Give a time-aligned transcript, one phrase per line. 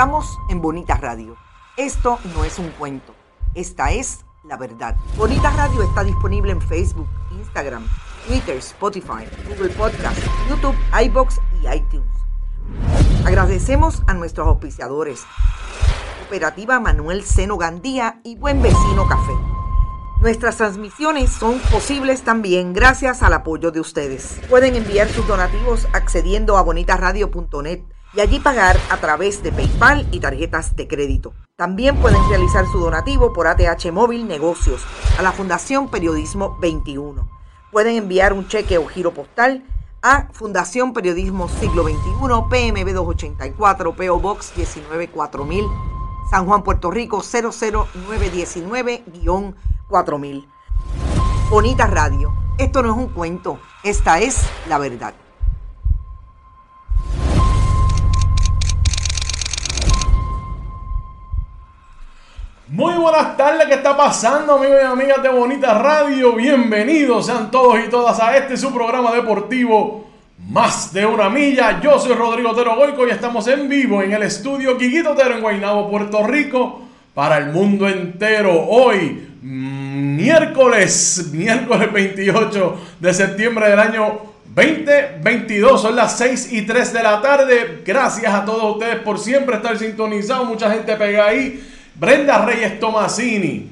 [0.00, 1.36] Estamos en Bonita Radio.
[1.76, 3.14] Esto no es un cuento,
[3.54, 4.96] esta es la verdad.
[5.18, 7.86] Bonita Radio está disponible en Facebook, Instagram,
[8.26, 10.74] Twitter, Spotify, Google Podcast, YouTube,
[11.04, 12.08] iBox y iTunes.
[13.26, 15.26] Agradecemos a nuestros auspiciadores,
[16.20, 19.59] Cooperativa Manuel Seno Gandía y Buen Vecino Café.
[20.20, 24.38] Nuestras transmisiones son posibles también gracias al apoyo de ustedes.
[24.50, 27.80] Pueden enviar sus donativos accediendo a bonitasradio.net
[28.12, 31.32] y allí pagar a través de PayPal y tarjetas de crédito.
[31.56, 34.84] También pueden realizar su donativo por ATH Móvil Negocios
[35.18, 37.26] a la Fundación Periodismo 21.
[37.72, 39.64] Pueden enviar un cheque o giro postal
[40.02, 41.94] a Fundación Periodismo Siglo XXI,
[42.50, 45.64] PMB 284, PO Box 194000,
[46.30, 47.22] San Juan, Puerto Rico
[49.90, 50.46] 00919-4000.
[51.50, 52.32] Bonita Radio.
[52.58, 55.14] Esto no es un cuento, esta es la verdad.
[62.68, 66.34] Muy buenas tardes, ¿qué está pasando amigos y amigas de Bonita Radio?
[66.34, 70.06] Bienvenidos sean todos y todas a este su programa deportivo
[70.50, 71.80] Más de una milla.
[71.80, 75.40] Yo soy Rodrigo Otero Goico y estamos en vivo en el estudio Quiquito Otero en
[75.40, 76.82] Guaynabo, Puerto Rico,
[77.20, 78.64] para el mundo entero.
[78.66, 84.20] Hoy, miércoles, miércoles 28 de septiembre del año
[84.54, 87.82] 2022, son las 6 y 3 de la tarde.
[87.84, 90.48] Gracias a todos ustedes por siempre estar sintonizados.
[90.48, 91.62] Mucha gente pega ahí.
[91.94, 93.68] Brenda Reyes Tomasini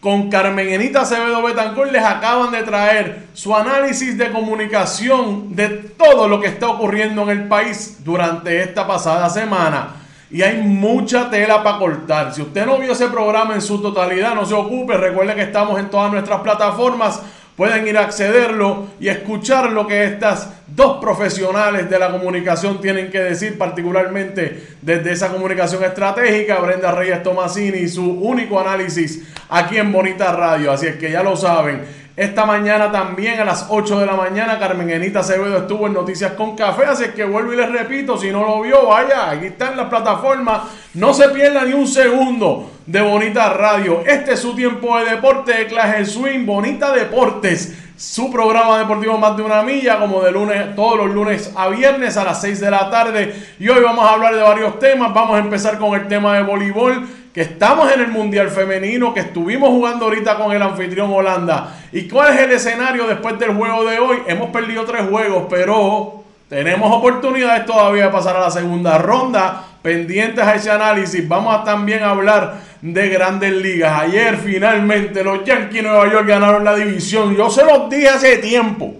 [0.00, 6.28] con Carmen Enita Acevedo Betancourt les acaban de traer su análisis de comunicación de todo
[6.28, 10.01] lo que está ocurriendo en el país durante esta pasada semana.
[10.32, 12.34] Y hay mucha tela para cortar.
[12.34, 14.96] Si usted no vio ese programa en su totalidad, no se ocupe.
[14.96, 17.20] Recuerde que estamos en todas nuestras plataformas
[17.56, 23.10] pueden ir a accederlo y escuchar lo que estas dos profesionales de la comunicación tienen
[23.10, 29.76] que decir, particularmente desde esa comunicación estratégica, Brenda Reyes Tomasini y su único análisis aquí
[29.76, 30.72] en Bonita Radio.
[30.72, 31.82] Así es que ya lo saben.
[32.14, 36.32] Esta mañana también a las 8 de la mañana Carmen Enita Acevedo estuvo en Noticias
[36.32, 39.70] con Café, así que vuelvo y les repito, si no lo vio, vaya, aquí está
[39.70, 44.02] en la plataforma, no se pierda ni un segundo de Bonita Radio.
[44.04, 49.34] Este es su tiempo de deporte de clase swing, Bonita Deportes, su programa deportivo más
[49.34, 52.70] de una milla, como de lunes, todos los lunes a viernes a las 6 de
[52.70, 53.34] la tarde.
[53.58, 56.42] Y hoy vamos a hablar de varios temas, vamos a empezar con el tema de
[56.42, 61.74] voleibol que estamos en el Mundial Femenino, que estuvimos jugando ahorita con el anfitrión Holanda.
[61.90, 64.18] ¿Y cuál es el escenario después del juego de hoy?
[64.26, 69.64] Hemos perdido tres juegos, pero tenemos oportunidades todavía de pasar a la segunda ronda.
[69.80, 74.00] Pendientes a ese análisis, vamos a también hablar de grandes ligas.
[74.02, 77.34] Ayer finalmente los Yankees de Nueva York ganaron la división.
[77.34, 78.94] Yo se los dije hace tiempo.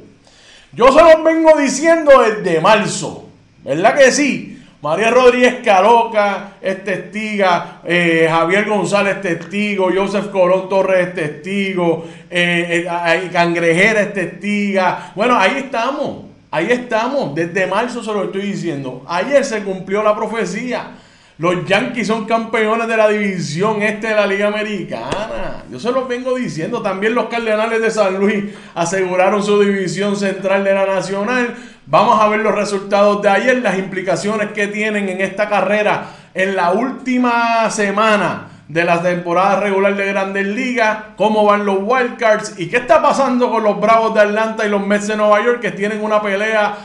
[0.72, 3.28] Yo se los vengo diciendo desde marzo.
[3.62, 4.61] ¿Verdad que sí?
[4.82, 12.84] María Rodríguez Caroca es testiga, eh, Javier González testigo, Joseph Colón Torres es testigo, eh,
[12.88, 15.12] eh, Cangrejera es testiga.
[15.14, 19.04] Bueno, ahí estamos, ahí estamos, desde marzo se lo estoy diciendo.
[19.06, 20.94] Ayer se cumplió la profecía.
[21.42, 25.64] Los Yankees son campeones de la división este de la Liga Americana.
[25.68, 26.82] Yo se los vengo diciendo.
[26.82, 28.44] También los Cardenales de San Luis
[28.76, 31.52] aseguraron su división central de la Nacional.
[31.86, 36.54] Vamos a ver los resultados de ayer, las implicaciones que tienen en esta carrera en
[36.54, 42.68] la última semana de la temporada regular de Grandes Ligas, cómo van los Wildcards y
[42.68, 45.72] qué está pasando con los Bravos de Atlanta y los Mets de Nueva York que
[45.72, 46.76] tienen una pelea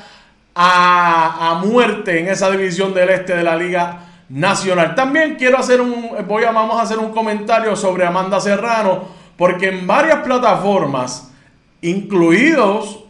[0.56, 4.94] a, muerte en esa división del este de la Liga Nacional.
[4.94, 9.06] También quiero hacer un, voy a, vamos a hacer un comentario sobre Amanda Serrano,
[9.38, 11.32] porque en varias plataformas,
[11.82, 13.06] incluidos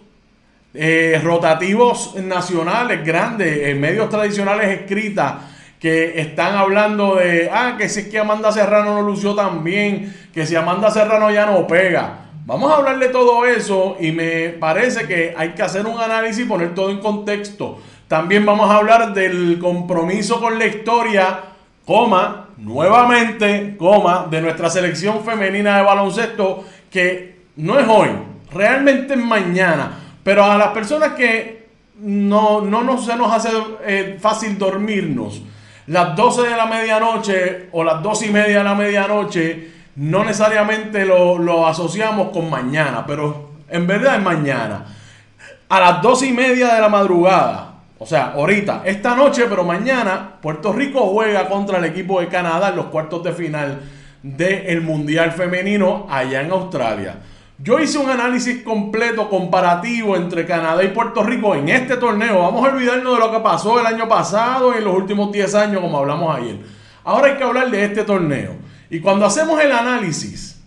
[0.74, 5.36] eh, rotativos nacionales grandes, en medios tradicionales escritas,
[5.80, 10.14] que están hablando de, ah, que si es que Amanda Serrano no lució tan bien,
[10.34, 12.26] que si Amanda Serrano ya no pega.
[12.46, 16.46] Vamos a hablar de todo eso y me parece que hay que hacer un análisis
[16.46, 17.80] y poner todo en contexto.
[18.08, 21.40] También vamos a hablar del compromiso con la historia,
[21.86, 28.10] coma, nuevamente, coma, de nuestra selección femenina de baloncesto, que no es hoy,
[28.52, 29.92] realmente es mañana.
[30.24, 31.68] Pero a las personas que
[32.02, 33.50] no, no se nos hace
[33.86, 35.42] eh, fácil dormirnos,
[35.88, 41.06] las 12 de la medianoche o las 2 y media de la medianoche, no necesariamente
[41.06, 44.86] lo, asociamos con mañana, pero en verdad es mañana.
[45.70, 50.38] A las 2 y media de la madrugada, o sea, ahorita, esta noche, pero mañana,
[50.42, 53.82] Puerto Rico juega contra el equipo de Canadá en los cuartos de final
[54.22, 57.16] del Mundial Femenino allá en Australia.
[57.60, 62.40] Yo hice un análisis completo comparativo entre Canadá y Puerto Rico en este torneo.
[62.40, 65.56] Vamos a olvidarnos de lo que pasó el año pasado y en los últimos 10
[65.56, 66.60] años, como hablamos ayer.
[67.04, 68.52] Ahora hay que hablar de este torneo.
[68.92, 70.62] Y cuando hacemos el análisis,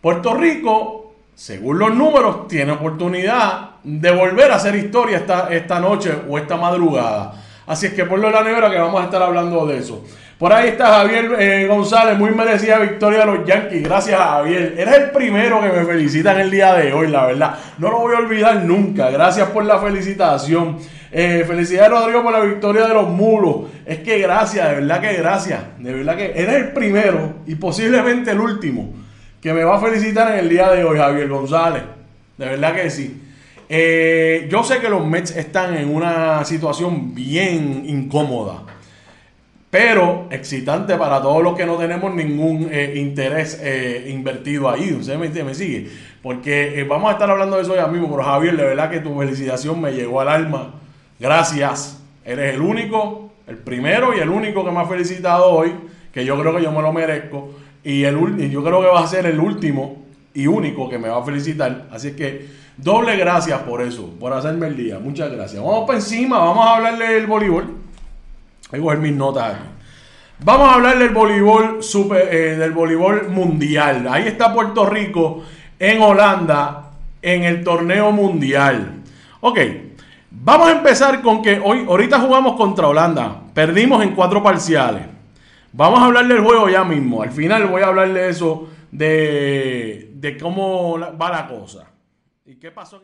[0.00, 1.01] Puerto Rico,
[1.34, 6.56] según los números, tiene oportunidad de volver a hacer historia esta, esta noche o esta
[6.56, 7.34] madrugada.
[7.66, 10.04] Así es que ponlo en la nevera que vamos a estar hablando de eso.
[10.38, 13.82] Por ahí está Javier eh, González, muy merecida victoria de los Yankees.
[13.82, 14.74] Gracias Javier.
[14.76, 17.54] Eres el primero que me felicita en el día de hoy, la verdad.
[17.78, 19.08] No lo voy a olvidar nunca.
[19.10, 20.78] Gracias por la felicitación.
[21.12, 23.70] Eh, felicidades Rodrigo por la victoria de los mulos.
[23.86, 25.60] Es que gracias, de verdad que gracias.
[25.78, 29.01] De verdad que eres el primero y posiblemente el último
[29.42, 31.82] que me va a felicitar en el día de hoy, Javier González.
[32.38, 33.20] De verdad que sí.
[33.68, 38.62] Eh, yo sé que los Mets están en una situación bien incómoda
[39.72, 44.92] pero excitante para todos los que no tenemos ningún eh, interés eh, invertido ahí.
[44.92, 45.88] ¿Usted me, sigue?
[46.22, 49.18] Porque vamos a estar hablando de eso ya mismo, pero Javier, de verdad que tu
[49.18, 50.74] felicitación me llegó al alma.
[51.18, 52.04] Gracias.
[52.22, 55.72] Eres el único, el primero y el único que me ha felicitado hoy,
[56.12, 57.54] que yo creo que yo me lo merezco.
[57.84, 60.02] Y, el, y yo creo que va a ser el último
[60.34, 61.86] y único que me va a felicitar.
[61.90, 62.46] Así que
[62.76, 64.98] doble gracias por eso, por hacerme el día.
[64.98, 65.62] Muchas gracias.
[65.62, 67.64] Vamos para encima, vamos a hablarle del voleibol.
[68.70, 69.64] Voy a coger mis notas aquí.
[70.44, 74.08] Vamos a hablar del voleibol, super, eh, del voleibol mundial.
[74.10, 75.44] Ahí está Puerto Rico
[75.78, 76.90] en Holanda
[77.20, 79.02] en el torneo mundial.
[79.40, 79.58] Ok,
[80.30, 83.40] vamos a empezar con que hoy, ahorita jugamos contra Holanda.
[83.54, 85.11] Perdimos en cuatro parciales.
[85.72, 87.22] Vamos a hablar del juego ya mismo.
[87.22, 91.90] Al final voy a hablar de eso, de, de cómo va la cosa.
[92.44, 93.00] ¿Y qué pasó.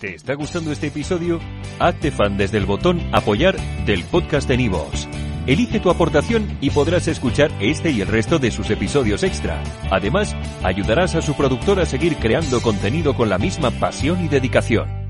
[0.00, 1.38] ¿Te está gustando este episodio?
[1.78, 3.56] Hazte fan desde el botón Apoyar
[3.86, 5.08] del podcast de Nivos.
[5.46, 9.62] Elige tu aportación y podrás escuchar este y el resto de sus episodios extra.
[9.90, 15.03] Además, ayudarás a su productor a seguir creando contenido con la misma pasión y dedicación.